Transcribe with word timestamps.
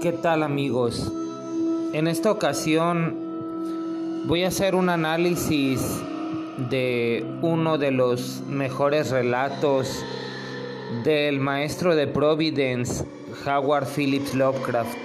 ¿Qué 0.00 0.12
tal 0.12 0.44
amigos? 0.44 1.10
En 1.92 2.06
esta 2.06 2.30
ocasión 2.30 3.16
voy 4.28 4.44
a 4.44 4.48
hacer 4.48 4.76
un 4.76 4.90
análisis 4.90 5.80
de 6.70 7.26
uno 7.42 7.78
de 7.78 7.90
los 7.90 8.42
mejores 8.46 9.10
relatos 9.10 10.04
del 11.02 11.40
maestro 11.40 11.96
de 11.96 12.06
Providence, 12.06 13.04
Howard 13.44 13.88
Phillips 13.88 14.36
Lovecraft. 14.36 14.98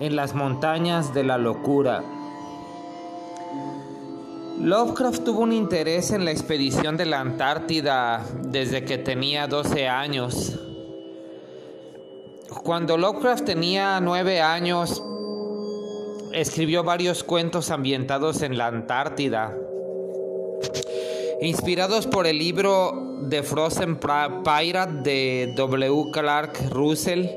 En 0.00 0.16
las 0.16 0.34
montañas 0.34 1.12
de 1.12 1.22
la 1.22 1.36
locura. 1.36 2.02
Lovecraft 4.58 5.22
tuvo 5.22 5.40
un 5.40 5.52
interés 5.52 6.12
en 6.12 6.24
la 6.24 6.30
expedición 6.30 6.96
de 6.96 7.04
la 7.04 7.20
Antártida 7.20 8.24
desde 8.42 8.86
que 8.86 8.96
tenía 8.96 9.48
12 9.48 9.86
años. 9.86 10.63
Cuando 12.48 12.98
Lovecraft 12.98 13.44
tenía 13.44 14.00
nueve 14.00 14.40
años, 14.40 15.02
escribió 16.32 16.84
varios 16.84 17.24
cuentos 17.24 17.70
ambientados 17.70 18.42
en 18.42 18.58
la 18.58 18.66
Antártida. 18.66 19.56
Inspirados 21.40 22.06
por 22.06 22.26
el 22.26 22.38
libro 22.38 23.18
The 23.30 23.42
Frozen 23.42 23.98
Pirate 23.98 24.92
de 25.02 25.52
W. 25.56 26.10
Clark 26.12 26.70
Russell, 26.70 27.28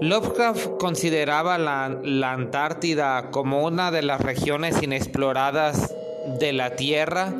Lovecraft 0.00 0.78
consideraba 0.78 1.58
la, 1.58 2.00
la 2.02 2.32
Antártida 2.32 3.30
como 3.30 3.64
una 3.64 3.90
de 3.90 4.02
las 4.02 4.22
regiones 4.22 4.82
inexploradas 4.82 5.94
de 6.38 6.54
la 6.54 6.74
Tierra, 6.74 7.34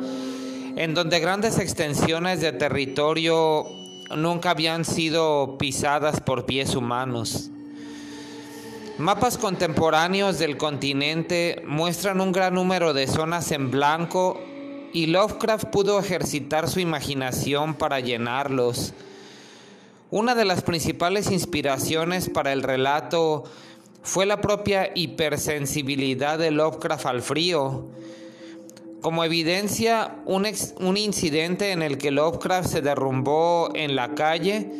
en 0.75 0.93
donde 0.93 1.19
grandes 1.19 1.57
extensiones 1.57 2.39
de 2.39 2.51
territorio 2.51 3.80
nunca 4.15 4.51
habían 4.51 4.85
sido 4.85 5.57
pisadas 5.57 6.21
por 6.21 6.45
pies 6.45 6.75
humanos. 6.75 7.49
Mapas 8.97 9.37
contemporáneos 9.37 10.37
del 10.37 10.57
continente 10.57 11.63
muestran 11.65 12.21
un 12.21 12.31
gran 12.31 12.53
número 12.53 12.93
de 12.93 13.07
zonas 13.07 13.51
en 13.51 13.71
blanco 13.71 14.39
y 14.93 15.07
Lovecraft 15.07 15.65
pudo 15.65 15.99
ejercitar 15.99 16.69
su 16.69 16.79
imaginación 16.79 17.73
para 17.75 17.99
llenarlos. 17.99 18.93
Una 20.11 20.35
de 20.35 20.45
las 20.45 20.61
principales 20.61 21.31
inspiraciones 21.31 22.29
para 22.29 22.51
el 22.51 22.63
relato 22.63 23.45
fue 24.03 24.25
la 24.25 24.41
propia 24.41 24.91
hipersensibilidad 24.93 26.37
de 26.37 26.51
Lovecraft 26.51 27.05
al 27.05 27.21
frío, 27.21 27.87
como 29.01 29.23
evidencia, 29.23 30.17
un, 30.25 30.45
incidente 30.97 31.71
en 31.71 31.81
el 31.81 31.97
que 31.97 32.11
Lovecraft 32.11 32.69
se 32.69 32.81
derrumbó 32.81 33.71
en 33.73 33.95
la 33.95 34.13
calle 34.13 34.71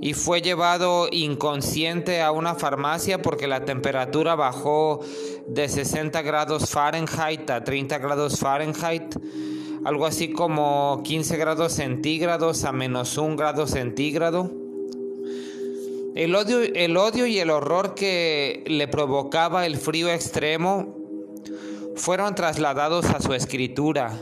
y 0.00 0.12
fue 0.12 0.42
llevado 0.42 1.08
inconsciente 1.10 2.20
a 2.20 2.30
una 2.30 2.54
farmacia 2.54 3.20
porque 3.20 3.48
la 3.48 3.64
temperatura 3.64 4.34
bajó 4.34 5.00
de 5.48 5.68
60 5.68 6.22
grados 6.22 6.70
Fahrenheit 6.70 7.48
a 7.50 7.64
30 7.64 7.98
grados 7.98 8.38
Fahrenheit, 8.38 9.16
algo 9.84 10.06
así 10.06 10.30
como 10.30 11.02
15 11.02 11.36
grados 11.38 11.72
centígrados 11.72 12.64
a 12.64 12.72
menos 12.72 13.16
1 13.16 13.36
grado 13.36 13.66
centígrado. 13.66 14.52
El 16.14 16.34
odio, 16.34 16.60
el 16.60 16.96
odio 16.96 17.26
y 17.26 17.38
el 17.38 17.48
horror 17.48 17.94
que 17.94 18.64
le 18.66 18.88
provocaba 18.88 19.66
el 19.66 19.76
frío 19.76 20.10
extremo 20.10 21.07
fueron 21.98 22.34
trasladados 22.34 23.06
a 23.06 23.20
su 23.20 23.34
escritura. 23.34 24.12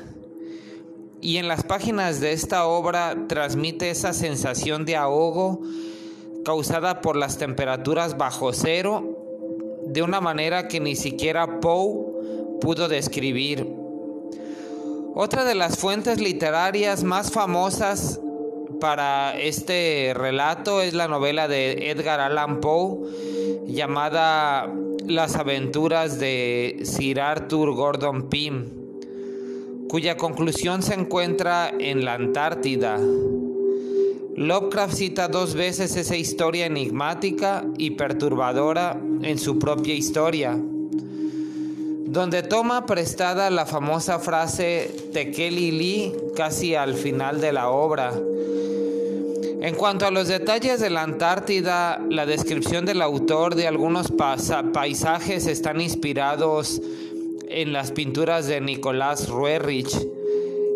Y 1.21 1.37
en 1.37 1.49
las 1.49 1.63
páginas 1.65 2.21
de 2.21 2.33
esta 2.33 2.67
obra 2.67 3.17
transmite 3.29 3.91
esa 3.91 4.13
sensación 4.13 4.85
de 4.85 4.97
ahogo 4.97 5.61
causada 6.45 7.01
por 7.01 7.17
las 7.17 7.39
temperaturas 7.39 8.17
bajo 8.17 8.53
cero 8.53 9.17
de 9.87 10.03
una 10.03 10.21
manera 10.21 10.69
que 10.69 10.81
ni 10.81 10.97
siquiera 10.97 11.61
Poe 11.61 12.59
pudo 12.61 12.89
describir. 12.89 13.67
Otra 15.15 15.45
de 15.45 15.55
las 15.55 15.79
fuentes 15.79 16.21
literarias 16.21 17.03
más 17.03 17.31
famosas 17.31 18.21
para 18.81 19.39
este 19.39 20.13
relato 20.15 20.83
es 20.83 20.93
la 20.93 21.09
novela 21.09 21.49
de 21.49 21.91
Edgar 21.91 22.21
Allan 22.21 22.61
Poe 22.61 22.99
llamada 23.67 24.71
Las 25.09 25.37
aventuras 25.37 26.19
de 26.19 26.81
Sir 26.83 27.21
Arthur 27.21 27.73
Gordon 27.75 28.29
Pym, 28.29 28.67
cuya 29.89 30.17
conclusión 30.17 30.83
se 30.83 30.95
encuentra 30.95 31.73
en 31.79 32.05
la 32.05 32.15
Antártida. 32.15 32.99
Lovecraft 34.35 34.95
cita 34.95 35.29
dos 35.29 35.55
veces 35.55 35.95
esa 35.97 36.17
historia 36.17 36.67
enigmática 36.67 37.65
y 37.79 37.93
perturbadora 37.93 39.01
en 39.23 39.39
su 39.39 39.61
propia 39.61 39.95
historia, 39.95 40.59
donde 40.59 42.43
toma 42.43 42.85
prestada 42.85 43.49
la 43.51 43.65
famosa 43.65 44.19
frase 44.19 44.91
Tekeli 45.13 45.71
Li 45.71 46.15
casi 46.35 46.75
al 46.75 46.95
final 46.95 47.41
de 47.41 47.53
la 47.53 47.71
obra, 47.71 48.13
en 49.67 49.75
cuanto 49.75 50.07
a 50.07 50.13
los 50.13 50.29
detalles 50.29 50.79
de 50.79 50.91
la 50.91 51.03
Antártida, 51.03 52.01
la 52.09 52.25
descripción 52.25 52.87
del 52.87 53.03
autor 53.03 53.57
de 53.57 53.67
algunos 53.67 54.13
paisajes 54.73 55.49
están 55.49 55.81
inspirados 55.81 56.81
en 57.49 57.73
las 57.73 57.91
pinturas 57.91 58.47
de 58.47 58.61
Nicolás 58.61 59.29
Roerich 59.29 59.93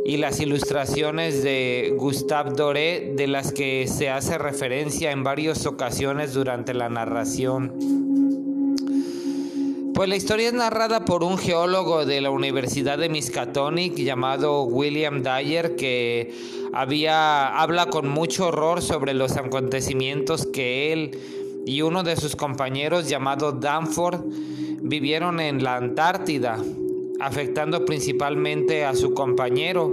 y 0.05 0.17
las 0.17 0.41
ilustraciones 0.41 1.45
de 1.45 1.95
Gustave 1.97 2.51
Doré 2.51 3.13
de 3.15 3.29
las 3.29 3.53
que 3.53 3.87
se 3.87 4.11
hace 4.11 4.39
referencia 4.39 5.13
en 5.13 5.23
varias 5.23 5.67
ocasiones 5.67 6.35
durante 6.35 6.75
la 6.75 6.89
narración. 6.89 8.00
Pues 10.01 10.09
la 10.09 10.17
historia 10.17 10.49
es 10.49 10.55
narrada 10.55 11.05
por 11.05 11.23
un 11.23 11.37
geólogo 11.37 12.07
de 12.07 12.23
la 12.23 12.31
Universidad 12.31 12.97
de 12.97 13.11
Miskatonic 13.11 13.97
llamado 13.97 14.63
William 14.63 15.23
Dyer 15.23 15.77
que 15.77 16.33
había 16.73 17.49
habla 17.49 17.91
con 17.91 18.09
mucho 18.09 18.47
horror 18.47 18.81
sobre 18.81 19.13
los 19.13 19.37
acontecimientos 19.37 20.47
que 20.47 20.95
él 20.95 21.19
y 21.67 21.83
uno 21.83 22.03
de 22.03 22.17
sus 22.17 22.35
compañeros 22.35 23.11
llamado 23.11 23.53
Danford 23.53 24.23
vivieron 24.81 25.39
en 25.39 25.63
la 25.63 25.77
Antártida, 25.77 26.57
afectando 27.21 27.85
principalmente 27.85 28.87
a 28.87 28.95
su 28.95 29.13
compañero, 29.13 29.93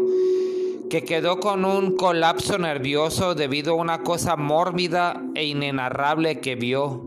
que 0.89 1.03
quedó 1.03 1.41
con 1.41 1.65
un 1.65 1.97
colapso 1.97 2.57
nervioso 2.57 3.35
debido 3.35 3.73
a 3.73 3.75
una 3.75 4.03
cosa 4.03 4.37
mórbida 4.37 5.21
e 5.35 5.43
inenarrable 5.47 6.39
que 6.39 6.55
vio. 6.55 7.06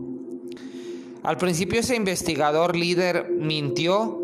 Al 1.23 1.37
principio 1.37 1.79
ese 1.79 1.95
investigador 1.95 2.75
líder 2.75 3.29
mintió, 3.29 4.19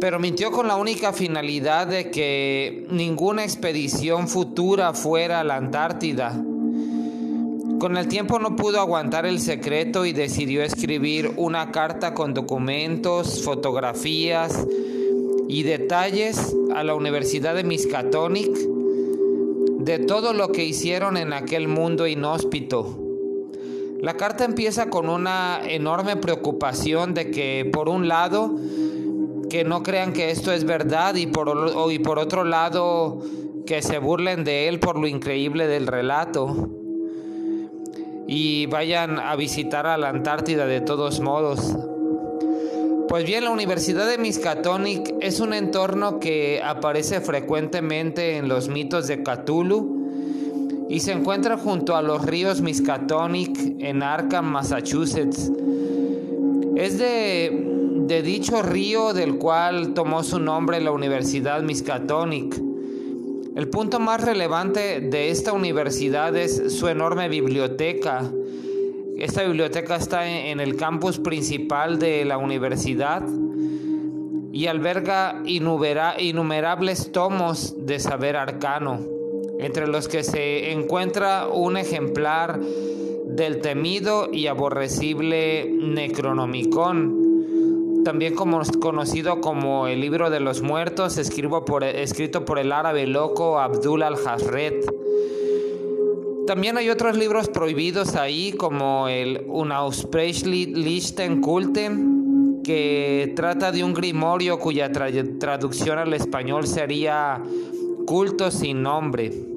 pero 0.00 0.18
mintió 0.18 0.50
con 0.50 0.68
la 0.68 0.76
única 0.76 1.14
finalidad 1.14 1.86
de 1.86 2.10
que 2.10 2.86
ninguna 2.90 3.42
expedición 3.42 4.28
futura 4.28 4.92
fuera 4.92 5.40
a 5.40 5.44
la 5.44 5.56
Antártida. 5.56 6.44
Con 7.78 7.96
el 7.96 8.08
tiempo 8.08 8.38
no 8.38 8.54
pudo 8.54 8.80
aguantar 8.80 9.24
el 9.24 9.40
secreto 9.40 10.04
y 10.04 10.12
decidió 10.12 10.62
escribir 10.62 11.32
una 11.36 11.72
carta 11.72 12.12
con 12.12 12.34
documentos, 12.34 13.42
fotografías 13.42 14.66
y 15.48 15.62
detalles 15.62 16.54
a 16.74 16.84
la 16.84 16.94
Universidad 16.94 17.54
de 17.54 17.64
Miskatonic 17.64 18.50
de 19.78 19.98
todo 20.00 20.34
lo 20.34 20.52
que 20.52 20.66
hicieron 20.66 21.16
en 21.16 21.32
aquel 21.32 21.66
mundo 21.66 22.06
inhóspito. 22.06 23.09
La 24.02 24.16
carta 24.16 24.46
empieza 24.46 24.88
con 24.88 25.10
una 25.10 25.60
enorme 25.62 26.16
preocupación 26.16 27.12
de 27.12 27.30
que 27.30 27.68
por 27.70 27.90
un 27.90 28.08
lado 28.08 28.56
que 29.50 29.62
no 29.64 29.82
crean 29.82 30.14
que 30.14 30.30
esto 30.30 30.52
es 30.52 30.64
verdad 30.64 31.16
y 31.16 31.26
por, 31.26 31.74
y 31.92 31.98
por 31.98 32.18
otro 32.18 32.44
lado 32.44 33.18
que 33.66 33.82
se 33.82 33.98
burlen 33.98 34.42
de 34.44 34.68
él 34.68 34.80
por 34.80 34.98
lo 34.98 35.06
increíble 35.06 35.66
del 35.66 35.86
relato 35.86 36.70
y 38.26 38.66
vayan 38.66 39.18
a 39.18 39.36
visitar 39.36 39.86
a 39.86 39.98
la 39.98 40.08
Antártida 40.08 40.64
de 40.66 40.80
todos 40.80 41.20
modos. 41.20 41.76
Pues 43.06 43.24
bien, 43.24 43.44
la 43.44 43.50
Universidad 43.50 44.08
de 44.08 44.18
Miskatonic 44.18 45.14
es 45.20 45.40
un 45.40 45.52
entorno 45.52 46.20
que 46.20 46.62
aparece 46.64 47.20
frecuentemente 47.20 48.36
en 48.36 48.48
los 48.48 48.68
mitos 48.68 49.08
de 49.08 49.22
Cthulhu 49.22 49.99
y 50.90 50.98
se 50.98 51.12
encuentra 51.12 51.56
junto 51.56 51.94
a 51.94 52.02
los 52.02 52.26
ríos 52.26 52.60
Miskatonic 52.62 53.56
en 53.78 54.02
Arkham, 54.02 54.46
Massachusetts. 54.46 55.48
Es 56.74 56.98
de, 56.98 58.22
dicho 58.24 58.60
río 58.60 59.12
del 59.12 59.36
cual 59.36 59.94
tomó 59.94 60.24
su 60.24 60.40
nombre 60.40 60.80
la 60.80 60.90
Universidad 60.90 61.62
Miskatonic. 61.62 62.60
El 63.54 63.68
punto 63.68 64.00
más 64.00 64.24
relevante 64.24 65.00
de 65.00 65.30
esta 65.30 65.52
universidad 65.52 66.36
es 66.36 66.76
su 66.76 66.88
enorme 66.88 67.28
biblioteca. 67.28 68.28
Esta 69.16 69.44
biblioteca 69.44 69.94
está 69.94 70.28
en 70.28 70.58
el 70.58 70.74
campus 70.74 71.20
principal 71.20 72.00
de 72.00 72.24
la 72.24 72.36
universidad 72.36 73.22
y 74.52 74.66
alberga 74.66 75.40
innumerables 75.46 77.12
tomos 77.12 77.76
de 77.86 78.00
saber 78.00 78.34
arcano 78.34 79.19
entre 79.62 79.86
los 79.86 80.08
que 80.08 80.24
se 80.24 80.72
encuentra 80.72 81.48
un 81.48 81.76
ejemplar 81.76 82.60
del 82.60 83.60
temido 83.60 84.30
y 84.32 84.46
aborrecible 84.46 85.70
Necronomicon, 85.70 88.02
también 88.04 88.34
conocido 88.34 89.40
como 89.40 89.86
el 89.86 90.00
libro 90.00 90.30
de 90.30 90.40
los 90.40 90.62
muertos, 90.62 91.18
escrito 91.18 91.64
por, 91.64 91.84
el 91.84 92.72
árabe 92.72 93.06
loco 93.06 93.60
Abdul 93.60 94.02
al-Hazred. 94.02 94.84
También 96.46 96.78
hay 96.78 96.90
otros 96.90 97.16
libros 97.16 97.48
prohibidos 97.48 98.16
ahí, 98.16 98.52
como 98.52 99.08
el 99.08 99.44
Unaussprechlichen 99.46 101.40
Kulten, 101.40 102.62
que 102.64 103.32
trata 103.36 103.70
de 103.70 103.84
un 103.84 103.94
grimorio 103.94 104.58
cuya 104.58 104.90
traducción 104.90 105.98
al 105.98 106.12
español 106.14 106.66
sería 106.66 107.40
culto 108.06 108.50
sin 108.50 108.82
nombre. 108.82 109.49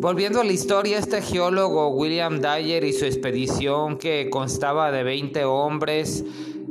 Volviendo 0.00 0.40
a 0.40 0.44
la 0.44 0.52
historia, 0.52 0.96
este 0.96 1.20
geólogo 1.20 1.88
William 1.90 2.40
Dyer 2.40 2.84
y 2.84 2.94
su 2.94 3.04
expedición 3.04 3.98
que 3.98 4.30
constaba 4.30 4.90
de 4.90 5.02
20 5.02 5.44
hombres, 5.44 6.24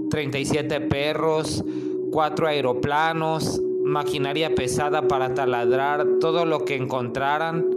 37 0.09 0.81
perros, 0.81 1.63
4 2.09 2.47
aeroplanos, 2.47 3.61
maquinaria 3.83 4.55
pesada 4.55 5.07
para 5.07 5.35
taladrar 5.35 6.07
todo 6.19 6.43
lo 6.45 6.65
que 6.65 6.75
encontraran, 6.75 7.67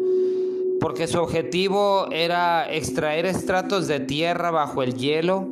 porque 0.80 1.06
su 1.06 1.18
objetivo 1.20 2.06
era 2.10 2.72
extraer 2.72 3.26
estratos 3.26 3.88
de 3.88 4.00
tierra 4.00 4.50
bajo 4.50 4.82
el 4.82 4.94
hielo 4.94 5.48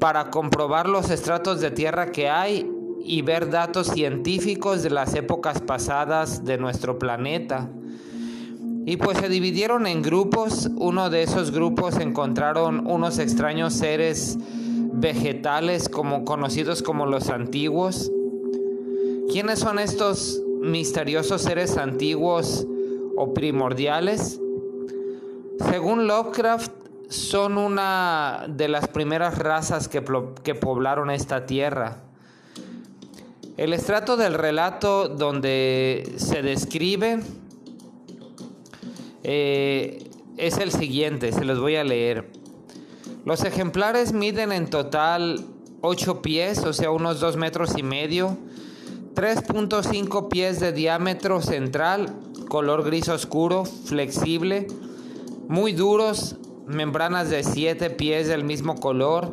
para 0.00 0.30
comprobar 0.32 0.88
los 0.88 1.10
estratos 1.10 1.60
de 1.60 1.70
tierra 1.70 2.10
que 2.10 2.28
hay 2.28 2.68
y 3.04 3.22
ver 3.22 3.50
datos 3.50 3.86
científicos 3.86 4.82
de 4.82 4.90
las 4.90 5.14
épocas 5.14 5.60
pasadas 5.60 6.44
de 6.44 6.58
nuestro 6.58 6.98
planeta. 6.98 7.70
Y 8.88 8.98
pues 8.98 9.18
se 9.18 9.28
dividieron 9.28 9.88
en 9.88 10.00
grupos. 10.00 10.70
Uno 10.76 11.10
de 11.10 11.24
esos 11.24 11.50
grupos 11.50 11.98
encontraron 11.98 12.86
unos 12.86 13.18
extraños 13.18 13.74
seres 13.74 14.38
vegetales 14.92 15.88
como 15.88 16.24
conocidos 16.24 16.84
como 16.84 17.04
los 17.04 17.28
antiguos. 17.28 18.12
¿Quiénes 19.28 19.58
son 19.58 19.80
estos 19.80 20.40
misteriosos 20.60 21.42
seres 21.42 21.76
antiguos 21.78 22.64
o 23.16 23.34
primordiales? 23.34 24.40
Según 25.68 26.06
Lovecraft, 26.06 26.70
son 27.08 27.58
una 27.58 28.46
de 28.48 28.68
las 28.68 28.86
primeras 28.86 29.36
razas 29.36 29.88
que, 29.88 30.04
que 30.44 30.54
poblaron 30.54 31.10
esta 31.10 31.44
tierra. 31.44 32.04
El 33.56 33.72
estrato 33.72 34.16
del 34.16 34.34
relato 34.34 35.08
donde 35.08 36.14
se 36.18 36.42
describe 36.42 37.20
eh, 39.28 40.08
es 40.36 40.58
el 40.58 40.70
siguiente, 40.70 41.32
se 41.32 41.44
los 41.44 41.58
voy 41.58 41.74
a 41.74 41.82
leer. 41.82 42.30
Los 43.24 43.42
ejemplares 43.42 44.12
miden 44.12 44.52
en 44.52 44.70
total 44.70 45.44
8 45.80 46.22
pies, 46.22 46.60
o 46.60 46.72
sea, 46.72 46.92
unos 46.92 47.18
2 47.18 47.36
metros 47.36 47.76
y 47.76 47.82
medio, 47.82 48.38
3.5 49.16 50.28
pies 50.28 50.60
de 50.60 50.70
diámetro 50.70 51.42
central, 51.42 52.14
color 52.48 52.84
gris 52.84 53.08
oscuro, 53.08 53.64
flexible, 53.64 54.68
muy 55.48 55.72
duros, 55.72 56.36
membranas 56.68 57.28
de 57.28 57.42
7 57.42 57.90
pies 57.90 58.28
del 58.28 58.44
mismo 58.44 58.76
color, 58.76 59.32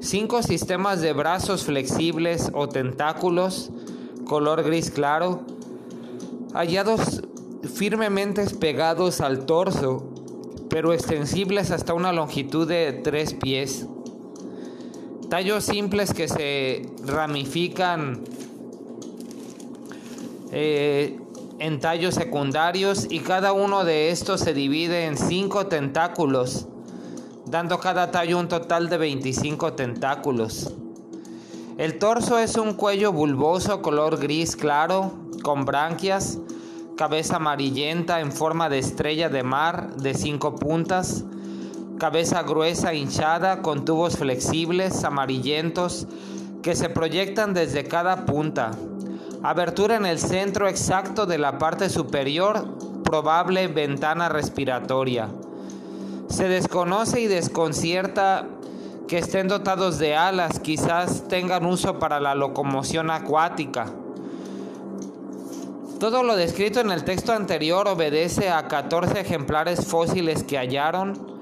5 0.00 0.42
sistemas 0.42 1.02
de 1.02 1.12
brazos 1.12 1.64
flexibles 1.64 2.50
o 2.54 2.66
tentáculos, 2.66 3.72
color 4.24 4.62
gris 4.62 4.90
claro, 4.90 5.42
hallados 6.54 7.20
firmemente 7.62 8.44
pegados 8.56 9.20
al 9.20 9.46
torso, 9.46 10.04
pero 10.68 10.92
extensibles 10.92 11.70
hasta 11.70 11.94
una 11.94 12.12
longitud 12.12 12.66
de 12.66 12.92
3 12.92 13.34
pies. 13.34 13.86
Tallos 15.28 15.64
simples 15.64 16.12
que 16.12 16.28
se 16.28 16.82
ramifican 17.06 18.22
eh, 20.50 21.18
en 21.58 21.80
tallos 21.80 22.14
secundarios 22.14 23.06
y 23.08 23.20
cada 23.20 23.52
uno 23.52 23.84
de 23.84 24.10
estos 24.10 24.40
se 24.40 24.52
divide 24.52 25.06
en 25.06 25.16
5 25.16 25.66
tentáculos, 25.66 26.66
dando 27.46 27.78
cada 27.78 28.10
tallo 28.10 28.38
un 28.38 28.48
total 28.48 28.88
de 28.88 28.98
25 28.98 29.74
tentáculos. 29.74 30.74
El 31.78 31.98
torso 31.98 32.38
es 32.38 32.56
un 32.56 32.74
cuello 32.74 33.12
bulboso 33.12 33.80
color 33.80 34.18
gris 34.18 34.56
claro, 34.56 35.12
con 35.42 35.64
branquias, 35.64 36.38
cabeza 36.96 37.36
amarillenta 37.36 38.20
en 38.20 38.32
forma 38.32 38.68
de 38.68 38.78
estrella 38.78 39.28
de 39.28 39.42
mar 39.42 39.96
de 39.96 40.14
cinco 40.14 40.56
puntas, 40.56 41.24
cabeza 41.98 42.42
gruesa 42.42 42.94
hinchada 42.94 43.62
con 43.62 43.84
tubos 43.84 44.16
flexibles 44.16 45.04
amarillentos 45.04 46.06
que 46.62 46.76
se 46.76 46.88
proyectan 46.88 47.54
desde 47.54 47.84
cada 47.84 48.24
punta, 48.26 48.72
abertura 49.42 49.96
en 49.96 50.06
el 50.06 50.18
centro 50.18 50.68
exacto 50.68 51.26
de 51.26 51.38
la 51.38 51.58
parte 51.58 51.88
superior, 51.88 52.68
probable 53.02 53.66
ventana 53.68 54.28
respiratoria. 54.28 55.28
Se 56.28 56.48
desconoce 56.48 57.20
y 57.20 57.26
desconcierta 57.26 58.46
que 59.08 59.18
estén 59.18 59.48
dotados 59.48 59.98
de 59.98 60.14
alas, 60.14 60.60
quizás 60.60 61.28
tengan 61.28 61.66
uso 61.66 61.98
para 61.98 62.20
la 62.20 62.34
locomoción 62.34 63.10
acuática. 63.10 63.92
Todo 66.02 66.24
lo 66.24 66.34
descrito 66.34 66.80
en 66.80 66.90
el 66.90 67.04
texto 67.04 67.32
anterior 67.32 67.86
obedece 67.86 68.50
a 68.50 68.66
14 68.66 69.20
ejemplares 69.20 69.86
fósiles 69.86 70.42
que 70.42 70.58
hallaron 70.58 71.38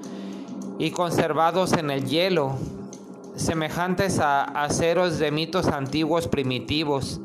y 0.77 0.91
conservados 0.91 1.73
en 1.73 1.89
el 1.89 2.05
hielo, 2.05 2.59
semejantes 3.35 4.19
a 4.19 4.43
aceros 4.43 5.17
de 5.17 5.31
mitos 5.31 5.65
antiguos 5.65 6.27
primitivos. 6.27 7.21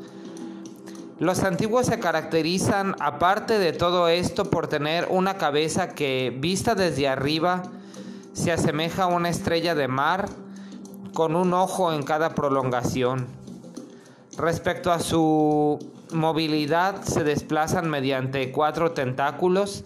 Los 1.19 1.43
antiguos 1.43 1.85
se 1.85 1.99
caracterizan, 1.99 2.95
aparte 2.99 3.59
de 3.59 3.71
todo 3.71 4.07
esto, 4.07 4.45
por 4.45 4.65
tener 4.65 5.05
una 5.11 5.37
cabeza 5.37 5.89
que, 5.89 6.35
vista 6.35 6.73
desde 6.73 7.07
arriba, 7.07 7.61
se 8.33 8.51
asemeja 8.51 9.03
a 9.03 9.07
una 9.15 9.29
estrella 9.29 9.75
de 9.75 9.87
mar 9.87 10.27
con 11.13 11.35
un 11.35 11.53
ojo 11.53 11.93
en 11.93 12.01
cada 12.01 12.33
prolongación. 12.33 13.27
Respecto 14.39 14.91
a 14.91 14.99
su 14.99 15.96
movilidad 16.11 17.03
se 17.03 17.23
desplazan 17.23 17.89
mediante 17.89 18.51
cuatro 18.51 18.91
tentáculos 18.91 19.85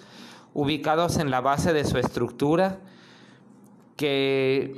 ubicados 0.53 1.17
en 1.17 1.31
la 1.31 1.41
base 1.41 1.73
de 1.73 1.85
su 1.85 1.97
estructura 1.97 2.79
que 3.95 4.75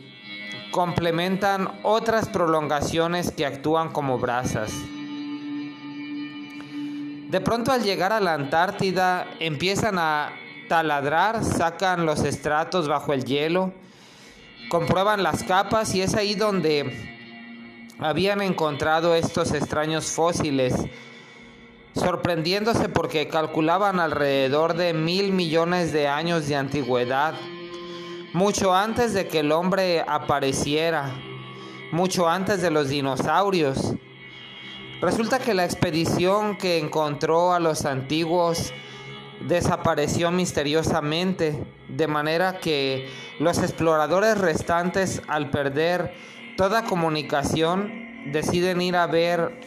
complementan 0.72 1.70
otras 1.84 2.30
prolongaciones 2.30 3.32
que 3.32 3.46
actúan 3.46 3.92
como 3.92 4.18
brasas. 4.18 4.72
De 7.30 7.42
pronto 7.42 7.72
al 7.72 7.84
llegar 7.84 8.12
a 8.12 8.20
la 8.20 8.34
Antártida 8.34 9.26
empiezan 9.40 9.98
a 9.98 10.32
taladrar, 10.70 11.44
sacan 11.44 12.06
los 12.06 12.24
estratos 12.24 12.88
bajo 12.88 13.14
el 13.14 13.26
hielo, 13.26 13.74
comprueban 14.70 15.24
las 15.24 15.44
capas 15.44 15.96
y 15.96 16.02
es 16.02 16.16
ahí 16.16 16.36
donde 16.36 17.14
habían 18.00 18.42
encontrado 18.42 19.16
estos 19.16 19.52
extraños 19.54 20.06
fósiles 20.06 20.76
sorprendiéndose 21.96 22.90
porque 22.90 23.28
calculaban 23.28 24.00
alrededor 24.00 24.76
de 24.76 24.94
mil 24.94 25.32
millones 25.32 25.94
de 25.94 26.08
años 26.08 26.48
de 26.48 26.56
antigüedad, 26.56 27.36
mucho 28.34 28.74
antes 28.74 29.14
de 29.14 29.28
que 29.28 29.40
el 29.40 29.52
hombre 29.52 30.04
apareciera, 30.08 31.12
mucho 31.92 32.28
antes 32.28 32.62
de 32.62 32.72
los 32.72 32.90
dinosaurios. 32.90 33.94
Resulta 35.02 35.40
que 35.40 35.54
la 35.54 35.66
expedición 35.66 36.58
que 36.58 36.80
encontró 36.80 37.54
a 37.54 37.60
los 37.60 37.86
antiguos 37.86 38.74
desapareció 39.42 40.32
misteriosamente, 40.32 41.64
de 41.90 42.08
manera 42.08 42.60
que 42.60 43.10
los 43.40 43.60
exploradores 43.60 44.38
restantes, 44.38 45.22
al 45.28 45.52
perder 45.52 46.14
toda 46.58 46.86
comunicación, 46.86 48.32
deciden 48.32 48.82
ir 48.82 48.96
a 48.96 49.06
ver 49.06 49.60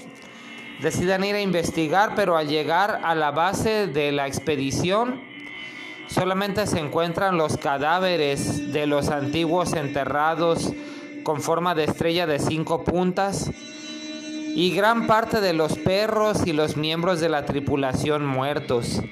deciden 0.81 1.25
ir 1.25 1.35
a 1.35 1.41
investigar, 1.41 2.13
pero 2.15 2.37
al 2.37 2.49
llegar 2.49 3.01
a 3.03 3.15
la 3.15 3.31
base 3.31 3.87
de 3.87 4.13
la 4.13 4.27
expedición 4.27 5.21
solamente 6.09 6.67
se 6.67 6.79
encuentran 6.79 7.37
los 7.37 7.57
cadáveres 7.57 8.73
de 8.73 8.87
los 8.87 9.09
antiguos 9.09 9.73
enterrados 9.73 10.73
con 11.25 11.41
forma 11.41 11.75
de 11.75 11.85
estrella 11.85 12.27
de 12.27 12.39
cinco 12.39 12.85
puntas 12.85 13.51
y 14.55 14.71
gran 14.75 15.07
parte 15.07 15.41
de 15.41 15.53
los 15.53 15.77
perros 15.77 16.47
y 16.47 16.53
los 16.53 16.77
miembros 16.77 17.21
de 17.21 17.29
la 17.29 17.45
tripulación 17.45 18.25
muertos. 18.25 19.03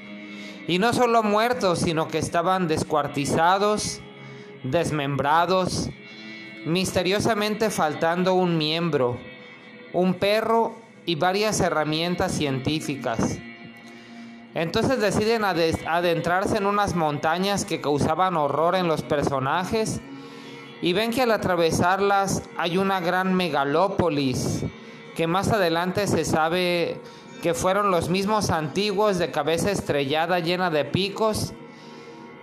Y 0.67 0.79
no 0.79 0.93
solo 0.93 1.21
muertos, 1.21 1.79
sino 1.79 2.07
que 2.07 2.17
estaban 2.17 2.67
descuartizados, 2.67 4.01
desmembrados, 4.63 5.89
misteriosamente 6.65 7.69
faltando 7.69 8.33
un 8.33 8.57
miembro, 8.57 9.17
un 9.93 10.15
perro 10.15 10.84
y 11.05 11.15
varias 11.15 11.59
herramientas 11.59 12.31
científicas. 12.31 13.39
Entonces 14.53 14.99
deciden 14.99 15.43
adentrarse 15.43 16.57
en 16.57 16.65
unas 16.65 16.95
montañas 16.95 17.65
que 17.65 17.81
causaban 17.81 18.37
horror 18.37 18.75
en 18.75 18.87
los 18.87 19.01
personajes 19.01 19.99
y 20.81 20.93
ven 20.93 21.11
que 21.11 21.23
al 21.23 21.31
atravesarlas 21.31 22.43
hay 22.57 22.77
una 22.77 23.01
gran 23.01 23.33
megalópolis 23.33 24.63
que 25.15 25.27
más 25.27 25.49
adelante 25.51 26.07
se 26.07 26.25
sabe 26.25 27.01
que 27.41 27.53
fueron 27.53 27.91
los 27.91 28.09
mismos 28.09 28.49
antiguos 28.49 29.17
de 29.17 29.31
cabeza 29.31 29.71
estrellada 29.71 30.39
llena 30.39 30.69
de 30.69 30.85
picos, 30.85 31.53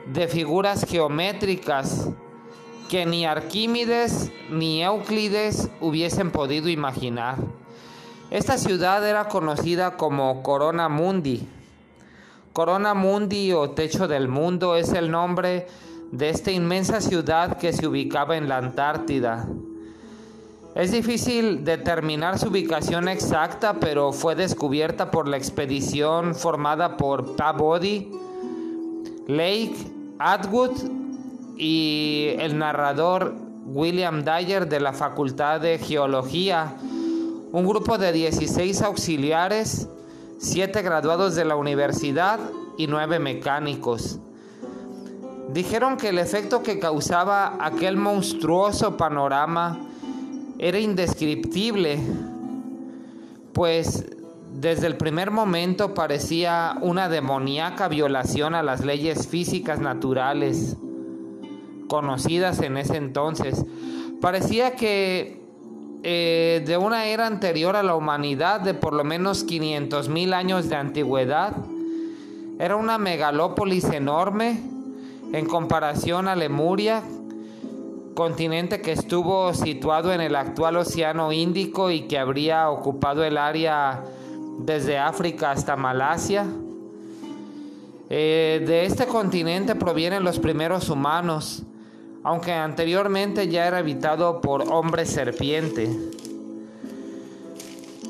de 0.06 0.28
figuras 0.28 0.84
geométricas 0.88 2.08
que 2.88 3.06
ni 3.06 3.24
Arquímedes 3.24 4.30
ni 4.50 4.82
Euclides 4.82 5.70
hubiesen 5.80 6.30
podido 6.30 6.68
imaginar. 6.68 7.36
Esta 8.32 8.56
ciudad 8.56 9.06
era 9.06 9.28
conocida 9.28 9.98
como 9.98 10.42
Corona 10.42 10.88
Mundi. 10.88 11.46
Corona 12.54 12.94
Mundi 12.94 13.52
o 13.52 13.72
Techo 13.72 14.08
del 14.08 14.26
Mundo 14.26 14.74
es 14.74 14.94
el 14.94 15.10
nombre 15.10 15.66
de 16.12 16.30
esta 16.30 16.50
inmensa 16.50 17.02
ciudad 17.02 17.58
que 17.58 17.74
se 17.74 17.86
ubicaba 17.86 18.38
en 18.38 18.48
la 18.48 18.56
Antártida. 18.56 19.46
Es 20.74 20.92
difícil 20.92 21.62
determinar 21.62 22.38
su 22.38 22.48
ubicación 22.48 23.06
exacta, 23.06 23.74
pero 23.74 24.14
fue 24.14 24.34
descubierta 24.34 25.10
por 25.10 25.28
la 25.28 25.36
expedición 25.36 26.34
formada 26.34 26.96
por 26.96 27.36
Peabody, 27.36 28.12
Lake, 29.26 29.76
Atwood 30.18 30.72
y 31.58 32.28
el 32.38 32.56
narrador 32.56 33.34
William 33.66 34.24
Dyer 34.24 34.66
de 34.70 34.80
la 34.80 34.94
Facultad 34.94 35.60
de 35.60 35.76
Geología, 35.76 36.76
un 37.52 37.66
grupo 37.66 37.98
de 37.98 38.12
16 38.12 38.80
auxiliares, 38.82 39.88
7 40.38 40.82
graduados 40.82 41.34
de 41.34 41.44
la 41.44 41.54
universidad 41.54 42.40
y 42.78 42.86
9 42.86 43.18
mecánicos. 43.18 44.18
Dijeron 45.52 45.98
que 45.98 46.08
el 46.08 46.18
efecto 46.18 46.62
que 46.62 46.78
causaba 46.78 47.58
aquel 47.60 47.98
monstruoso 47.98 48.96
panorama 48.96 49.78
era 50.58 50.78
indescriptible, 50.78 52.00
pues 53.52 54.06
desde 54.54 54.86
el 54.86 54.96
primer 54.96 55.30
momento 55.30 55.92
parecía 55.92 56.78
una 56.80 57.10
demoníaca 57.10 57.88
violación 57.88 58.54
a 58.54 58.62
las 58.62 58.82
leyes 58.82 59.28
físicas 59.28 59.78
naturales 59.78 60.78
conocidas 61.86 62.62
en 62.62 62.78
ese 62.78 62.96
entonces. 62.96 63.62
Parecía 64.22 64.74
que 64.74 65.41
eh, 66.02 66.62
de 66.66 66.76
una 66.76 67.06
era 67.06 67.26
anterior 67.26 67.76
a 67.76 67.82
la 67.82 67.94
humanidad, 67.94 68.60
de 68.60 68.74
por 68.74 68.92
lo 68.92 69.04
menos 69.04 69.44
500 69.44 70.08
mil 70.08 70.34
años 70.34 70.68
de 70.68 70.76
antigüedad, 70.76 71.54
era 72.58 72.76
una 72.76 72.98
megalópolis 72.98 73.84
enorme 73.84 74.60
en 75.32 75.46
comparación 75.46 76.28
a 76.28 76.36
Lemuria, 76.36 77.02
continente 78.14 78.80
que 78.80 78.92
estuvo 78.92 79.54
situado 79.54 80.12
en 80.12 80.20
el 80.20 80.36
actual 80.36 80.76
Océano 80.76 81.32
Índico 81.32 81.90
y 81.90 82.02
que 82.02 82.18
habría 82.18 82.68
ocupado 82.68 83.24
el 83.24 83.38
área 83.38 84.02
desde 84.58 84.98
África 84.98 85.50
hasta 85.50 85.76
Malasia. 85.76 86.46
Eh, 88.10 88.62
de 88.66 88.84
este 88.84 89.06
continente 89.06 89.74
provienen 89.74 90.22
los 90.22 90.38
primeros 90.38 90.90
humanos, 90.90 91.62
aunque 92.24 92.52
anteriormente 92.52 93.48
ya 93.48 93.66
era 93.66 93.78
habitado 93.78 94.40
por 94.40 94.70
hombres 94.70 95.10
serpiente. 95.10 95.90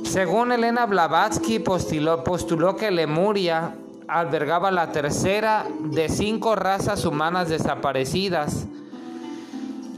Según 0.04 0.52
Elena 0.52 0.86
Blavatsky, 0.86 1.58
postuló, 1.58 2.76
que 2.76 2.90
Lemuria 2.90 3.74
albergaba 4.08 4.70
la 4.70 4.92
tercera 4.92 5.66
de 5.80 6.08
cinco 6.08 6.54
razas 6.54 7.04
humanas 7.06 7.48
desaparecidas 7.48 8.66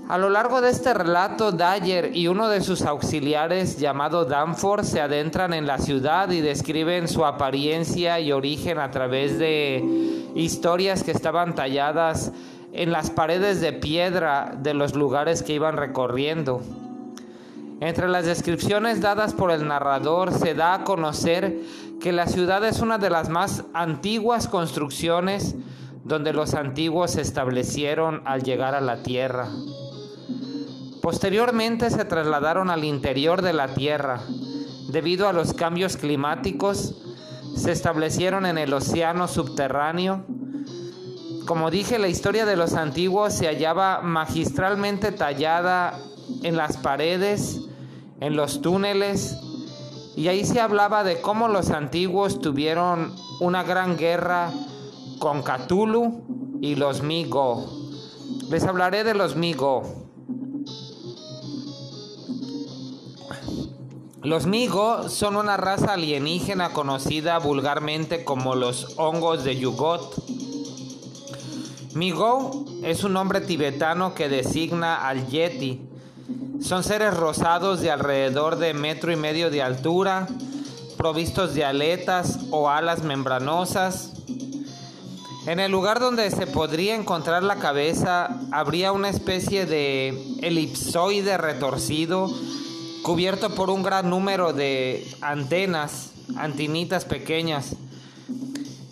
a 0.06 0.18
lo 0.18 0.28
largo 0.28 0.61
de 0.61 0.68
este 0.68 0.92
relato, 0.92 1.50
Dyer 1.50 2.14
y 2.14 2.28
uno 2.28 2.49
de 2.49 2.61
sus 2.61 2.83
auxiliares 2.83 3.78
llamado 3.78 4.26
Danforth 4.26 4.85
se 4.85 5.00
adentran 5.00 5.54
en 5.54 5.66
la 5.66 5.78
ciudad 5.78 6.30
y 6.30 6.42
describen 6.42 7.09
su 7.09 7.25
apariencia 7.25 8.21
y 8.21 8.30
origen 8.30 8.78
a 8.78 8.90
través 8.90 9.38
de 9.38 9.83
historias 10.35 11.02
que 11.04 11.11
estaban 11.11 11.54
talladas 11.54 12.33
en 12.74 12.92
las 12.92 13.10
paredes 13.10 13.60
de 13.60 13.72
piedra 13.72 14.54
de 14.58 14.74
los 14.74 14.94
lugares 14.94 15.42
que 15.42 15.54
iban 15.54 15.76
recorriendo. 15.76 16.60
Entre 17.80 18.08
las 18.08 18.26
descripciones 18.26 19.00
dadas 19.00 19.32
por 19.32 19.50
el 19.50 19.66
narrador 19.66 20.32
se 20.32 20.54
da 20.54 20.74
a 20.74 20.84
conocer 20.84 21.60
que 22.00 22.12
la 22.12 22.26
ciudad 22.26 22.64
es 22.64 22.80
una 22.80 22.98
de 22.98 23.10
las 23.10 23.28
más 23.28 23.64
antiguas 23.72 24.48
construcciones 24.48 25.54
donde 26.04 26.32
los 26.32 26.54
antiguos 26.54 27.12
se 27.12 27.22
establecieron 27.22 28.22
al 28.26 28.42
llegar 28.42 28.74
a 28.74 28.80
la 28.80 29.02
tierra. 29.02 29.48
Posteriormente 31.04 31.90
se 31.90 32.06
trasladaron 32.06 32.70
al 32.70 32.82
interior 32.82 33.42
de 33.42 33.52
la 33.52 33.68
Tierra. 33.68 34.20
Debido 34.88 35.28
a 35.28 35.34
los 35.34 35.52
cambios 35.52 35.98
climáticos, 35.98 36.94
se 37.54 37.72
establecieron 37.72 38.46
en 38.46 38.56
el 38.56 38.72
océano 38.72 39.28
subterráneo. 39.28 40.24
Como 41.46 41.70
dije, 41.70 41.98
la 41.98 42.08
historia 42.08 42.46
de 42.46 42.56
los 42.56 42.72
antiguos 42.72 43.34
se 43.34 43.46
hallaba 43.46 44.00
magistralmente 44.00 45.12
tallada 45.12 45.98
en 46.42 46.56
las 46.56 46.78
paredes, 46.78 47.60
en 48.20 48.34
los 48.34 48.62
túneles, 48.62 49.36
y 50.16 50.28
ahí 50.28 50.44
se 50.44 50.60
hablaba 50.60 51.04
de 51.04 51.20
cómo 51.20 51.48
los 51.48 51.70
antiguos 51.70 52.40
tuvieron 52.40 53.14
una 53.40 53.62
gran 53.62 53.98
guerra 53.98 54.52
con 55.18 55.42
Cthulhu 55.42 56.58
y 56.60 56.76
los 56.76 57.02
Migo. 57.02 57.66
Les 58.48 58.64
hablaré 58.64 59.04
de 59.04 59.14
los 59.14 59.36
Migo. 59.36 59.82
Los 64.22 64.46
Migo 64.46 65.10
son 65.10 65.36
una 65.36 65.58
raza 65.58 65.92
alienígena 65.92 66.72
conocida 66.72 67.38
vulgarmente 67.38 68.24
como 68.24 68.54
los 68.54 68.94
hongos 68.96 69.44
de 69.44 69.56
Yugot. 69.56 70.33
Migo 71.94 72.64
es 72.82 73.04
un 73.04 73.12
nombre 73.12 73.40
tibetano 73.40 74.14
que 74.14 74.28
designa 74.28 75.06
al 75.06 75.28
Yeti. 75.28 75.80
Son 76.60 76.82
seres 76.82 77.14
rosados 77.14 77.80
de 77.82 77.92
alrededor 77.92 78.56
de 78.56 78.74
metro 78.74 79.12
y 79.12 79.16
medio 79.16 79.48
de 79.48 79.62
altura, 79.62 80.26
provistos 80.96 81.54
de 81.54 81.64
aletas 81.64 82.40
o 82.50 82.68
alas 82.68 83.04
membranosas. 83.04 84.10
En 85.46 85.60
el 85.60 85.70
lugar 85.70 86.00
donde 86.00 86.28
se 86.32 86.48
podría 86.48 86.96
encontrar 86.96 87.44
la 87.44 87.56
cabeza 87.56 88.40
habría 88.50 88.90
una 88.90 89.08
especie 89.08 89.64
de 89.64 90.08
elipsoide 90.42 91.38
retorcido 91.38 92.28
cubierto 93.04 93.54
por 93.54 93.70
un 93.70 93.84
gran 93.84 94.10
número 94.10 94.52
de 94.52 95.06
antenas, 95.20 96.10
antinitas 96.36 97.04
pequeñas. 97.04 97.76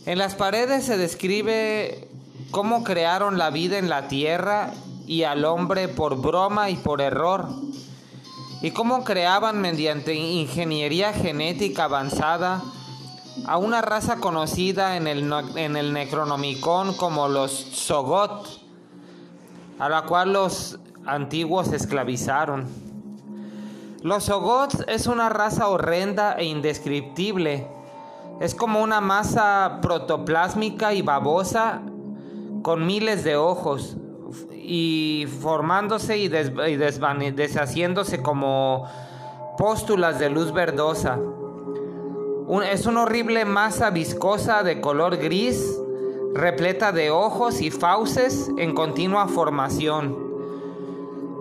En 0.07 0.19
las 0.19 0.37
paredes 0.37 0.85
se 0.85 0.97
describe 0.97 2.12
cómo 2.51 2.85
crearon 2.85 3.39
la 3.39 3.51
vida 3.51 3.79
en 3.79 3.89
la 3.89 4.09
tierra 4.09 4.73
y 5.07 5.25
al 5.25 5.45
hombre 5.45 5.89
por 5.89 6.21
broma 6.21 6.71
y 6.71 6.77
por 6.77 7.01
error, 7.01 7.49
y 8.61 8.71
cómo 8.71 9.05
creaban 9.05 9.61
mediante 9.61 10.15
ingeniería 10.15 11.13
genética 11.13 11.85
avanzada 11.85 12.63
a 13.47 13.57
una 13.57 13.81
raza 13.81 14.17
conocida 14.17 14.97
en 14.97 15.07
el, 15.07 15.33
en 15.57 15.77
el 15.77 15.93
Necronomicon 15.93 16.95
como 16.95 17.29
los 17.29 17.53
Sogot, 17.53 18.47
a 19.79 19.89
la 19.89 20.03
cual 20.03 20.33
los 20.33 20.79
antiguos 21.07 21.73
esclavizaron. 21.73 22.69
Los 24.03 24.29
Ogots 24.31 24.85
es 24.89 25.07
una 25.07 25.29
raza 25.29 25.69
horrenda 25.69 26.35
e 26.35 26.45
indescriptible. 26.45 27.69
Es 28.41 28.53
como 28.55 28.83
una 28.83 29.01
masa 29.01 29.79
protoplásmica 29.81 30.93
y 30.93 31.03
babosa 31.03 31.83
con 32.63 32.87
miles 32.87 33.25
de 33.25 33.37
ojos 33.37 33.97
y 34.55 35.27
formándose 35.41 36.19
y, 36.19 36.29
deshaciéndose 36.29 38.23
como 38.23 38.89
póstulas 39.59 40.19
de 40.19 40.31
luz 40.31 40.53
verdosa. 40.53 41.19
es 42.71 42.87
una 42.87 43.03
horrible 43.03 43.45
masa 43.45 43.91
viscosa 43.91 44.63
de 44.63 44.81
color 44.81 45.17
gris, 45.19 45.79
repleta 46.35 46.93
de 46.93 47.11
ojos 47.11 47.61
y 47.61 47.71
fauces 47.71 48.51
en 48.57 48.75
continua 48.75 49.29
formación. 49.29 50.33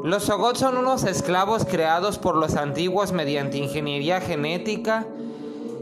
Los 0.04 0.24
Sogot 0.24 0.56
son 0.56 0.78
unos 0.78 1.04
esclavos 1.04 1.66
creados 1.66 2.18
por 2.18 2.36
los 2.36 2.56
antiguos 2.56 3.12
mediante 3.12 3.60
ingeniería 3.60 4.20
genética 4.20 5.06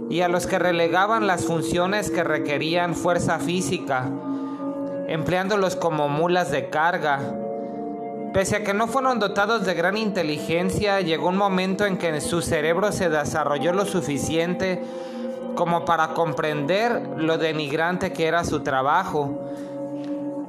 y 0.10 0.22
a 0.22 0.28
los 0.28 0.46
que 0.46 0.60
relegaban 0.60 1.26
las 1.26 1.46
funciones 1.46 2.12
que 2.12 2.24
requerían 2.24 2.96
fuerza 2.96 3.40
física, 3.40 4.12
empleándolos 5.10 5.76
como 5.76 6.08
mulas 6.08 6.52
de 6.52 6.70
carga. 6.70 7.20
Pese 8.32 8.58
a 8.58 8.64
que 8.64 8.76
no 8.76 8.88
fueron 8.88 9.20
dotados 9.20 9.66
de 9.66 9.74
gran 9.74 9.98
inteligencia, 9.98 11.02
llegó 11.02 11.30
un 11.30 11.38
momento 11.38 11.86
en 11.86 11.98
que 11.98 12.22
su 12.22 12.44
cerebro 12.44 12.92
se 12.92 13.10
desarrolló 13.10 13.74
lo 13.74 13.86
suficiente 13.86 14.84
como 15.56 15.84
para 15.84 16.10
comprender 16.10 17.02
lo 17.18 17.40
denigrante 17.40 18.14
que 18.14 18.28
era 18.28 18.44
su 18.44 18.60
trabajo. 18.60 19.50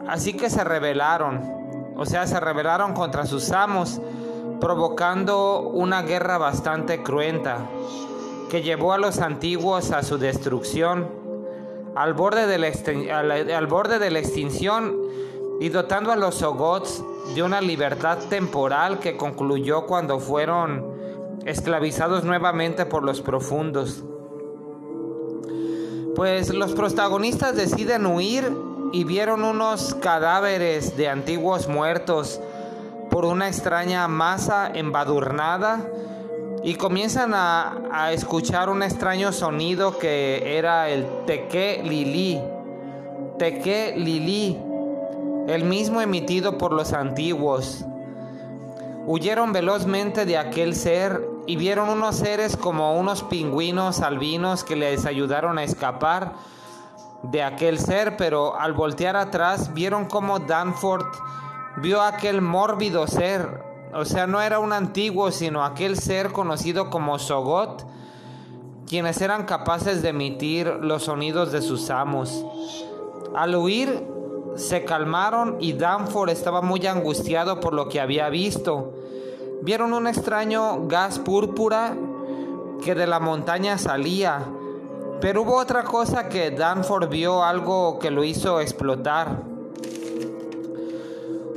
Así 0.06 0.34
que 0.34 0.50
se 0.50 0.62
rebelaron, 0.62 1.94
o 1.96 2.04
sea, 2.04 2.26
se 2.26 2.38
rebelaron 2.38 2.92
contra 2.92 3.24
sus 3.24 3.50
amos, 3.52 3.98
provocando 4.60 5.60
una 5.60 6.02
guerra 6.02 6.36
bastante 6.36 7.02
cruenta 7.02 7.66
que 8.50 8.60
llevó 8.60 8.92
a 8.92 8.98
los 8.98 9.20
antiguos 9.20 9.90
a 9.92 10.02
su 10.02 10.18
destrucción, 10.18 11.19
al 11.94 12.14
borde 12.14 12.47
de 12.47 12.59
la, 12.59 13.56
al 13.56 13.66
borde 13.66 13.99
de 13.99 14.11
la 14.11 14.18
extinción 14.18 14.97
y 15.61 15.68
dotando 15.68 16.12
a 16.12 16.16
los 16.16 16.37
Sogots 16.37 17.04
de 17.35 17.42
una 17.42 17.61
libertad 17.61 18.18
temporal 18.28 18.99
que 18.99 19.16
concluyó 19.16 19.87
cuando 19.87 20.18
fueron 20.18 20.85
esclavizados 21.44 22.25
nuevamente 22.25 22.87
por 22.87 23.02
los 23.02 23.20
profundos. 23.20 24.04
Pues 26.16 26.52
los 26.52 26.73
protagonistas 26.73 27.56
deciden 27.56 28.06
huir 28.06 28.50
y 28.92 29.04
vieron 29.04 29.44
unos 29.44 29.94
cadáveres 29.94 30.97
de 30.97 31.09
antiguos 31.09 31.68
muertos 31.68 32.40
por 33.11 33.25
una 33.25 33.49
extraña 33.49 34.06
masa 34.09 34.70
embadurnada 34.75 35.87
y 36.62 36.74
comienzan 36.74 37.32
a, 37.34 38.10
escuchar 38.12 38.68
un 38.68 38.82
extraño 38.82 39.32
sonido 39.32 39.98
que 39.98 40.58
era 40.58 40.88
el 40.88 41.06
teque 41.26 41.82
lili, 41.84 42.40
teque 43.38 43.94
lili, 43.96 44.58
el 45.48 45.64
mismo 45.64 46.00
emitido 46.00 46.58
por 46.58 46.72
los 46.72 46.92
antiguos. 46.92 47.84
Huyeron 49.06 49.52
velozmente 49.52 50.26
de 50.26 50.36
aquel 50.36 50.74
ser 50.74 51.26
y 51.46 51.56
vieron 51.56 51.88
unos 51.88 52.16
seres 52.16 52.56
como 52.56 52.98
unos 52.98 53.22
pingüinos 53.22 54.00
albinos 54.00 54.62
que 54.62 54.76
les 54.76 55.06
ayudaron 55.06 55.58
a 55.58 55.64
escapar 55.64 56.34
de 57.22 57.42
aquel 57.42 57.78
ser, 57.78 58.16
pero 58.16 58.58
al 58.58 58.72
voltear 58.74 59.16
atrás 59.16 59.72
vieron 59.72 60.04
como 60.04 60.38
Danforth 60.38 61.14
vio 61.76 62.02
aquel 62.02 62.42
mórbido 62.42 63.06
ser 63.06 63.69
o 63.92 64.04
sea, 64.04 64.26
no 64.26 64.40
era 64.40 64.59
un 64.59 64.73
antiguo, 64.73 65.30
sino 65.30 65.64
aquel 65.64 65.97
ser 65.97 66.32
conocido 66.32 66.90
como 66.90 67.18
Sogot, 67.18 67.85
quienes 68.87 69.20
eran 69.20 69.44
capaces 69.47 70.02
de 70.02 70.11
emitir 70.11 70.66
los 70.80 71.04
sonidos 71.04 71.52
de 71.52 71.62
sus 71.62 71.90
amos. 71.90 72.44
Al 73.35 73.54
huir, 73.54 74.06
se 74.56 74.85
calmaron 74.85 75.56
y 75.61 75.73
Danforth 75.73 76.32
estaba 76.32 76.61
muy 76.61 76.87
angustiado 76.87 77.61
por 77.61 77.73
lo 77.73 77.88
que 77.88 78.00
había 78.00 78.28
visto. 78.28 78.94
Vieron 79.62 79.92
un 79.92 80.06
extraño 80.06 80.87
gas 80.87 81.18
púrpura 81.18 81.97
que 82.82 82.94
de 82.94 83.06
la 83.06 83.20
montaña 83.20 83.78
salía, 83.78 84.44
pero 85.20 85.42
hubo 85.42 85.56
otra 85.56 85.85
cosa 85.85 86.28
que 86.28 86.50
Danforth 86.50 87.11
vio 87.11 87.44
algo 87.44 87.99
que 87.99 88.11
lo 88.11 88.25
hizo 88.25 88.61
explotar. 88.61 89.42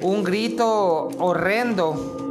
Un 0.01 0.23
grito 0.23 1.07
horrendo 1.17 2.22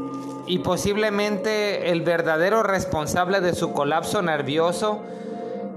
y 0.47 0.59
posiblemente 0.59 1.91
el 1.91 2.03
verdadero 2.03 2.63
responsable 2.63 3.41
de 3.41 3.55
su 3.55 3.73
colapso 3.73 4.23
nervioso, 4.23 5.01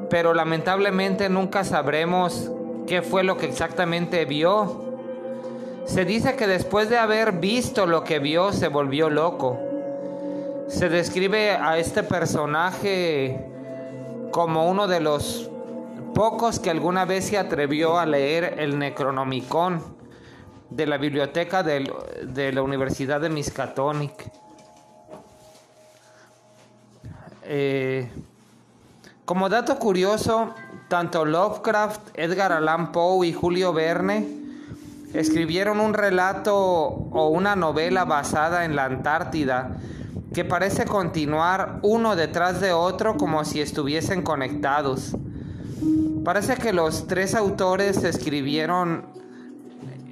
pero 0.10 0.34
lamentablemente 0.34 1.30
nunca 1.30 1.64
sabremos 1.64 2.52
qué 2.88 3.02
fue 3.02 3.24
lo 3.24 3.38
que 3.38 3.46
exactamente 3.46 4.26
vio. 4.26 4.84
Se 5.86 6.06
dice 6.06 6.36
que 6.36 6.48
después 6.48 6.90
de 6.90 6.98
haber 6.98 7.34
visto 7.34 7.86
lo 7.86 8.04
que 8.04 8.20
vio 8.20 8.52
se 8.52 8.68
volvió 8.68 9.10
loco. 9.10 9.60
Se 10.68 10.90
describe 10.90 11.52
a 11.52 11.78
este 11.78 12.02
personaje 12.02 13.52
como 14.32 14.68
uno 14.70 14.88
de 14.88 15.00
los 15.00 15.50
pocos 16.16 16.60
que 16.60 16.72
alguna 16.72 17.06
vez 17.06 17.26
se 17.26 17.38
atrevió 17.38 18.00
a 18.00 18.06
leer 18.06 18.56
el 18.58 18.80
Necronomicon 18.80 19.96
de 20.70 20.88
la 20.88 20.98
biblioteca 20.98 21.62
de, 21.62 22.52
la 22.52 22.62
Universidad 22.62 23.22
de 23.22 23.30
Miskatonic. 23.30 24.32
Eh, 27.48 28.10
como 29.26 29.50
dato 29.50 29.78
curioso, 29.78 30.54
tanto 30.88 31.26
Lovecraft, 31.26 32.10
Edgar 32.16 32.52
Allan 32.52 32.92
Poe 32.92 33.28
y 33.28 33.34
Julio 33.34 33.72
Verne 33.72 34.28
escribieron 35.14 35.80
un 35.80 35.94
relato 35.94 36.56
o 36.56 37.30
una 37.30 37.56
novela 37.56 38.04
basada 38.04 38.66
en 38.66 38.76
la 38.76 38.86
Antártida 38.86 39.78
que 40.34 40.44
parece 40.44 40.86
continuar 40.86 41.80
uno 41.84 42.16
detrás 42.16 42.60
de 42.60 42.74
otro 42.74 43.16
como 43.16 43.46
si 43.46 43.62
estuviesen 43.62 44.24
conectados. 44.24 45.16
Parece 46.24 46.56
que 46.58 46.74
los 46.74 47.08
tres 47.08 47.36
autores 47.36 48.04
escribieron 48.04 49.06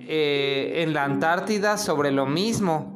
eh, 0.08 0.84
en 0.84 0.94
la 0.94 1.04
Antártida 1.04 1.78
sobre 1.78 2.12
lo 2.12 2.26
mismo 2.26 2.93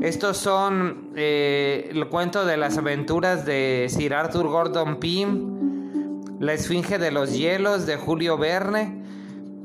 estos 0.00 0.36
son 0.36 1.10
eh, 1.16 1.88
el 1.90 2.06
cuento 2.08 2.44
de 2.44 2.56
las 2.56 2.78
aventuras 2.78 3.44
de 3.44 3.86
Sir 3.88 4.14
Arthur 4.14 4.46
Gordon 4.46 5.00
Pym, 5.00 6.22
La 6.38 6.52
Esfinge 6.52 6.98
de 6.98 7.10
los 7.10 7.36
Hielos 7.36 7.84
de 7.84 7.96
Julio 7.96 8.38
Verne 8.38 9.02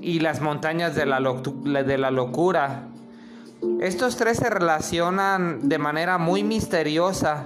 y 0.02 0.20
Las 0.22 0.42
Montañas 0.42 0.96
de 0.96 1.06
la, 1.06 1.20
de 1.20 1.98
la 2.00 2.10
Locura. 2.10 2.88
Estos 3.80 4.18
tres 4.18 4.38
se 4.38 4.50
relacionan 4.50 5.70
de 5.70 5.78
manera 5.78 6.18
muy 6.18 6.44
misteriosa. 6.44 7.46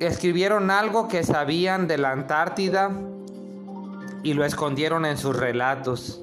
Escribieron 0.00 0.72
algo 0.72 1.06
que 1.06 1.22
sabían 1.22 1.86
de 1.86 1.98
la 1.98 2.10
Antártida 2.10 2.90
y 4.24 4.34
lo 4.34 4.44
escondieron 4.44 5.06
en 5.06 5.16
sus 5.16 5.36
relatos. 5.36 6.20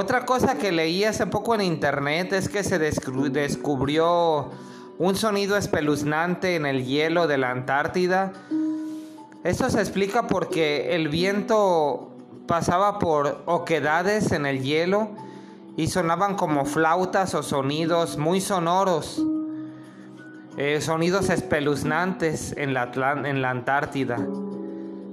Otra 0.00 0.24
cosa 0.24 0.58
que 0.58 0.70
leí 0.70 1.02
hace 1.02 1.26
poco 1.26 1.56
en 1.56 1.60
internet 1.60 2.32
es 2.32 2.48
que 2.48 2.62
se 2.62 2.78
descubrió 2.78 4.48
un 4.96 5.16
sonido 5.16 5.56
espeluznante 5.56 6.54
en 6.54 6.66
el 6.66 6.84
hielo 6.84 7.26
de 7.26 7.36
la 7.36 7.50
Antártida. 7.50 8.32
Esto 9.42 9.68
se 9.68 9.80
explica 9.80 10.28
porque 10.28 10.94
el 10.94 11.08
viento 11.08 12.12
pasaba 12.46 13.00
por 13.00 13.42
oquedades 13.46 14.30
en 14.30 14.46
el 14.46 14.62
hielo 14.62 15.08
y 15.76 15.88
sonaban 15.88 16.36
como 16.36 16.64
flautas 16.64 17.34
o 17.34 17.42
sonidos 17.42 18.18
muy 18.18 18.40
sonoros, 18.40 19.20
eh, 20.58 20.80
sonidos 20.80 21.28
espeluznantes 21.28 22.54
en 22.56 22.72
la, 22.72 22.92
en 23.24 23.42
la 23.42 23.50
Antártida. 23.50 24.16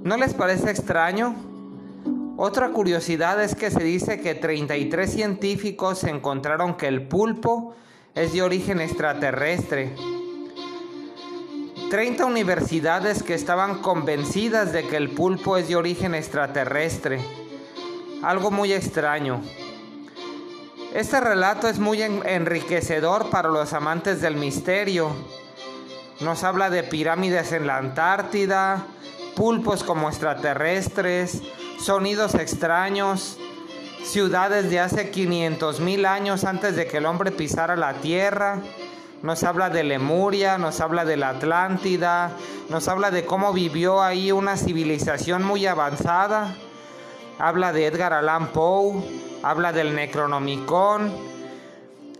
¿No 0.04 0.16
les 0.16 0.32
parece 0.32 0.70
extraño? 0.70 1.55
Otra 2.38 2.68
curiosidad 2.68 3.42
es 3.42 3.54
que 3.54 3.70
se 3.70 3.82
dice 3.82 4.20
que 4.20 4.34
33 4.34 5.10
científicos 5.10 6.04
encontraron 6.04 6.76
que 6.76 6.86
el 6.86 7.08
pulpo 7.08 7.74
es 8.14 8.34
de 8.34 8.42
origen 8.42 8.82
extraterrestre. 8.82 9.94
30 11.88 12.26
universidades 12.26 13.22
que 13.22 13.32
estaban 13.32 13.80
convencidas 13.80 14.74
de 14.74 14.86
que 14.86 14.98
el 14.98 15.10
pulpo 15.10 15.56
es 15.56 15.68
de 15.68 15.76
origen 15.76 16.14
extraterrestre. 16.14 17.20
Algo 18.22 18.50
muy 18.50 18.74
extraño. 18.74 19.40
Este 20.92 21.20
relato 21.20 21.68
es 21.68 21.78
muy 21.78 22.02
enriquecedor 22.02 23.30
para 23.30 23.48
los 23.48 23.72
amantes 23.72 24.20
del 24.20 24.36
misterio. 24.36 25.10
Nos 26.20 26.44
habla 26.44 26.68
de 26.68 26.82
pirámides 26.82 27.52
en 27.52 27.66
la 27.66 27.78
Antártida, 27.78 28.86
pulpos 29.34 29.82
como 29.82 30.08
extraterrestres, 30.08 31.40
sonidos 31.78 32.34
extraños, 32.34 33.38
ciudades 34.04 34.70
de 34.70 34.80
hace 34.80 35.10
500 35.10 35.80
mil 35.80 36.06
años 36.06 36.44
antes 36.44 36.76
de 36.76 36.86
que 36.86 36.98
el 36.98 37.06
hombre 37.06 37.30
pisara 37.30 37.76
la 37.76 37.94
tierra. 37.94 38.60
Nos 39.22 39.42
habla 39.44 39.70
de 39.70 39.82
Lemuria, 39.82 40.58
nos 40.58 40.80
habla 40.80 41.04
de 41.04 41.16
la 41.16 41.30
Atlántida, 41.30 42.30
nos 42.68 42.86
habla 42.88 43.10
de 43.10 43.24
cómo 43.24 43.52
vivió 43.52 44.02
ahí 44.02 44.30
una 44.30 44.56
civilización 44.56 45.42
muy 45.42 45.66
avanzada. 45.66 46.54
Habla 47.38 47.72
de 47.72 47.86
Edgar 47.86 48.12
Allan 48.12 48.48
Poe, 48.48 49.02
habla 49.42 49.72
del 49.72 49.94
Necronomicon. 49.94 51.12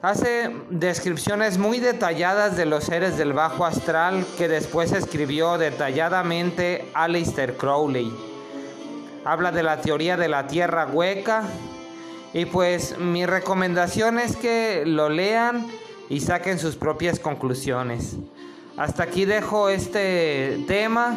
Hace 0.02 0.54
descripciones 0.70 1.58
muy 1.58 1.80
detalladas 1.80 2.56
de 2.56 2.66
los 2.66 2.84
seres 2.84 3.16
del 3.16 3.32
bajo 3.32 3.64
astral 3.64 4.24
que 4.36 4.48
después 4.48 4.92
escribió 4.92 5.58
detalladamente 5.58 6.90
Aleister 6.94 7.56
Crowley 7.56 8.35
habla 9.26 9.50
de 9.50 9.62
la 9.62 9.80
teoría 9.80 10.16
de 10.16 10.28
la 10.28 10.46
tierra 10.46 10.86
hueca. 10.86 11.42
Y 12.32 12.44
pues 12.46 12.98
mi 12.98 13.26
recomendación 13.26 14.18
es 14.18 14.36
que 14.36 14.84
lo 14.86 15.08
lean 15.08 15.66
y 16.08 16.20
saquen 16.20 16.58
sus 16.58 16.76
propias 16.76 17.18
conclusiones. 17.18 18.16
Hasta 18.76 19.04
aquí 19.04 19.24
dejo 19.24 19.68
este 19.68 20.62
tema 20.66 21.16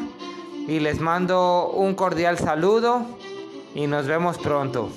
y 0.68 0.80
les 0.80 1.00
mando 1.00 1.72
un 1.72 1.94
cordial 1.94 2.38
saludo 2.38 3.06
y 3.76 3.88
nos 3.88 4.08
vemos 4.08 4.38
pronto. 4.38 4.90